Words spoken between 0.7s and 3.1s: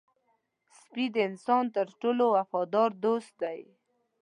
سپي د انسان تر ټولو وفادار